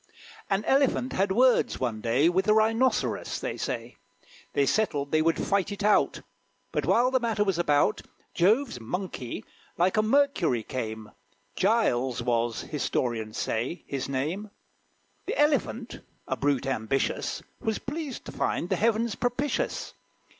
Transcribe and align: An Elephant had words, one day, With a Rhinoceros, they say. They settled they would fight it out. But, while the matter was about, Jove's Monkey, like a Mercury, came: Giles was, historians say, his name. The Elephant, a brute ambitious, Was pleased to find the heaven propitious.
An 0.49 0.65
Elephant 0.65 1.13
had 1.13 1.31
words, 1.31 1.79
one 1.79 2.01
day, 2.01 2.27
With 2.27 2.47
a 2.47 2.55
Rhinoceros, 2.55 3.37
they 3.39 3.55
say. 3.55 3.97
They 4.53 4.65
settled 4.65 5.11
they 5.11 5.21
would 5.21 5.37
fight 5.37 5.71
it 5.71 5.83
out. 5.83 6.21
But, 6.71 6.87
while 6.87 7.11
the 7.11 7.19
matter 7.19 7.43
was 7.43 7.59
about, 7.59 8.01
Jove's 8.33 8.79
Monkey, 8.79 9.45
like 9.77 9.97
a 9.97 10.01
Mercury, 10.01 10.63
came: 10.63 11.11
Giles 11.55 12.23
was, 12.23 12.61
historians 12.61 13.37
say, 13.37 13.83
his 13.85 14.09
name. 14.09 14.49
The 15.27 15.37
Elephant, 15.39 15.99
a 16.27 16.35
brute 16.35 16.65
ambitious, 16.65 17.43
Was 17.59 17.77
pleased 17.77 18.25
to 18.25 18.31
find 18.31 18.69
the 18.69 18.77
heaven 18.77 19.07
propitious. 19.11 19.93